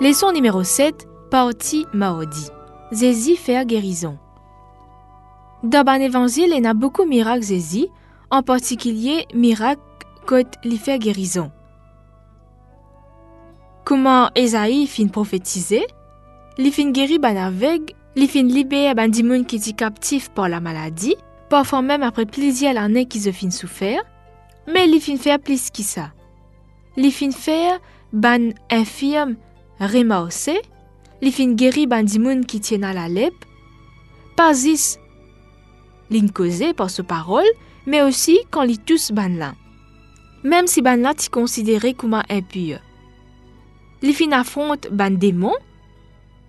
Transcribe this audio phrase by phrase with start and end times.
[0.00, 2.50] Leçon numéro 7, partie maudit.
[2.90, 4.18] Zézi faire guérison.
[5.62, 7.88] Dans l'évangile, il y a beaucoup de miracles Zézi,
[8.30, 9.80] en particulier miracle
[10.26, 11.50] quand il fait guérison.
[13.84, 15.86] Comment Esaïe fin prophétiser,
[16.58, 17.18] il fin guéri
[18.16, 21.16] il fin libérer ban dimoun qui étaient captif par la maladie,
[21.48, 24.02] parfois même après plusieurs années qu'ils ont fin souffert,
[24.66, 26.12] mais il fin faire plus que ça.
[26.96, 27.80] Il fin faire
[28.12, 29.36] ban infirme
[29.80, 30.60] remaosé,
[31.20, 31.86] il fin guéri
[32.46, 33.46] qui tient à la lèpre,
[34.36, 34.98] pas is
[36.10, 37.48] l'incausé par sa parole,
[37.86, 39.54] mais aussi quand il tous ban là.
[40.44, 42.78] Même si ban là t'y considéré comme impur.
[44.02, 45.54] Il fin affronte ban démon,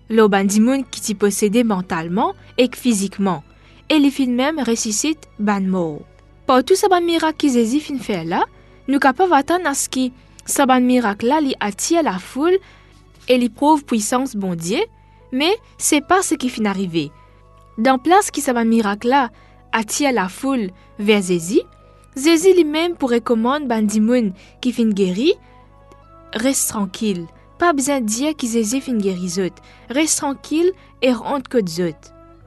[0.08, 3.42] le ban dimoun qui t'y possédait mentalement et physiquement,
[3.88, 6.02] et il fin même ressuscite ban mort.
[6.46, 8.44] Par tout ce miracle qu'ils fin fait là,
[8.88, 10.10] nous capables attendre à ce que
[10.46, 12.58] ce miracle là attire la foule
[13.28, 14.80] et li prouve puissance bon Dieu,
[15.32, 17.10] mais c'est pas ce qui fin arrivé.
[17.78, 19.30] Dans place qui ce miracle là
[19.72, 21.62] attire la foule vers Zézi,
[22.14, 25.32] Zézi lui-même pourrait commander ban dimoun qui fin guéri,
[26.34, 27.26] reste tranquille.
[27.58, 29.54] Pas besoin de dire que Zézi fin guéri zot.
[29.88, 31.96] Reste tranquille et rentre que zot.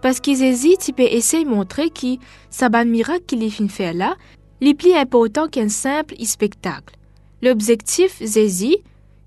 [0.01, 2.17] Parce que Zézi, tu peux essayer de montrer que
[2.49, 4.15] ça ban miracle qu'il est fin faire là,
[4.61, 6.95] les plus important qu'un simple spectacle.
[7.41, 8.77] L'objectif Zézi,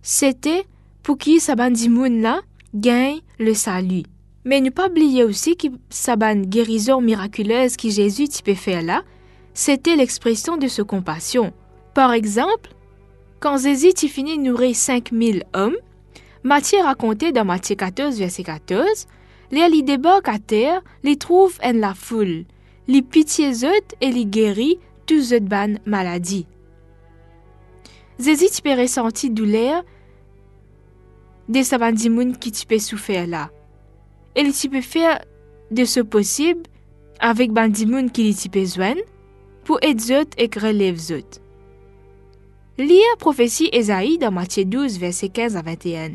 [0.03, 0.65] c'était
[1.03, 2.41] pour que ça ban dimoun là
[2.75, 4.05] gagne le salut.
[4.45, 8.83] Mais ne pas oublier aussi que sa ban guérison miraculeuse que Jésus tu peux faire
[8.83, 9.03] là,
[9.55, 11.53] c'était l'expression de sa compassion.
[11.95, 12.71] Par exemple,
[13.41, 13.59] quand
[14.09, 15.77] finit de nourrir 5000 hommes,
[16.45, 19.09] Matthieu racontait dans Matthieu 14, verset 14,
[19.51, 22.45] les li débarque à terre, les trouve en la foule,
[22.87, 23.51] les pitié
[24.01, 26.47] et les guérit tous eux ban maladie.
[28.19, 29.85] Tu peux ressentir douleur
[31.49, 33.51] de sa ban dimoun qui tu peux souffrir là.
[34.37, 35.25] Et tu peux faire
[35.71, 36.63] de ce possible
[37.19, 38.95] avec ban dimoun qui tu besoin
[39.65, 40.99] pour aider et relève.
[42.81, 46.13] Lire prophétie Ésaïe dans Matthieu 12, verset 15 à 21.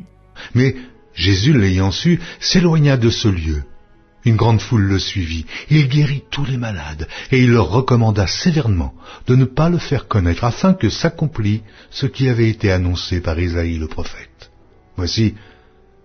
[0.55, 0.75] Mais
[1.13, 3.61] Jésus, l'ayant su, s'éloigna de ce lieu.
[4.23, 5.45] Une grande foule le suivit.
[5.69, 8.95] Il guérit tous les malades, et il leur recommanda sévèrement
[9.27, 11.61] de ne pas le faire connaître, afin que s'accomplît
[11.91, 14.49] ce qui avait été annoncé par Ésaïe le prophète.
[14.97, 15.35] Voici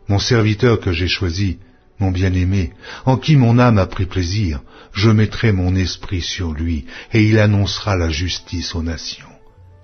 [0.09, 1.59] mon serviteur que j'ai choisi,
[2.00, 2.75] mon bien-aimé,
[3.06, 4.60] en qui mon âme a pris plaisir.
[4.93, 6.84] Je mettrai mon esprit sur lui,
[7.15, 9.29] et il annoncera la justice aux nations.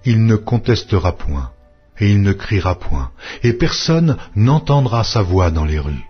[0.07, 1.51] Il ne contestera point,
[1.99, 3.11] et il ne criera point,
[3.43, 6.07] et personne n'entendra sa voix dans les rues.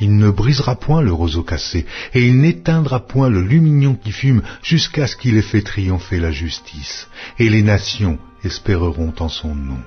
[0.00, 4.42] Il ne brisera point le roseau cassé, et il n'éteindra point le lumignon qui fume,
[4.62, 7.08] jusqu'à ce qu'il ait fait triompher la justice,
[7.38, 9.80] et les nations espéreront en son nom.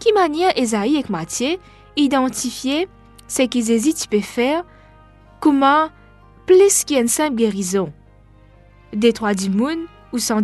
[0.00, 1.56] Qui manière Esaïe et Matthieu
[1.96, 2.88] identifier
[3.28, 4.64] ce qu'ils hésitent peut faire
[5.40, 5.88] comment
[6.46, 7.92] plus qu'une simple guérison,
[8.92, 9.32] des trois
[10.12, 10.42] ou sans.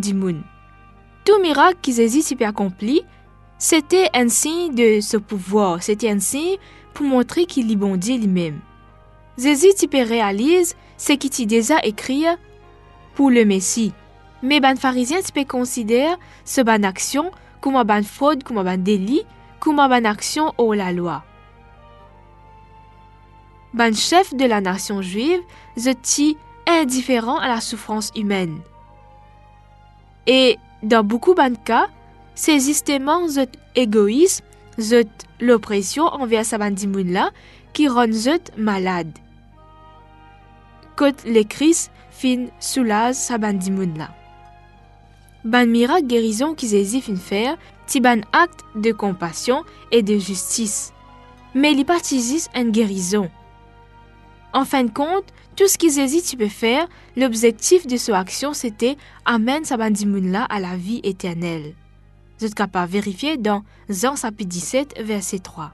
[1.25, 3.03] Tout miracle qu'ils hésitent peut accomplir,
[3.59, 6.57] c'était un signe de ce pouvoir, c'était un signe
[6.95, 8.61] pour montrer qu'il y bon Dieu lui-même.
[9.39, 12.25] Jésus tu réalise ce qu'il t'y déjà écrit
[13.15, 13.93] pour le Messie.
[14.43, 18.77] Mais ban pharisien tu peux considérer ce ban action comme un ban fraude, comme un
[18.77, 19.23] délit,
[19.61, 21.23] comme un ban action hors la loi.
[23.73, 25.41] Ban chef de la nation juive,
[25.79, 28.59] zoti indifférent à la souffrance humaine.
[30.27, 31.89] Et dans beaucoup de cas,
[32.35, 34.45] c'est justement zot égoïsme,
[34.81, 35.09] zot
[35.41, 37.31] l'oppression envers sa bandimoun là
[37.73, 39.13] qui rend zot malade.
[40.97, 44.11] Quand le Christ fin soulage sa bandimoun là.
[45.45, 47.57] Ban miracle guérison qu'ils hésitent fin faire,
[47.87, 50.93] ti ban acte de compassion et de justice.
[51.55, 53.29] Mais ils participent une guérison.
[54.53, 55.25] En fin de compte,
[55.57, 60.31] tout ce qu'ils hésitent tu peux faire, l'objectif de cette action c'était amène sa bandimoun
[60.31, 61.75] là à la vie éternelle.
[62.39, 65.73] Vous êtes capable de vérifier dans Jean chapitre 17, verset 3.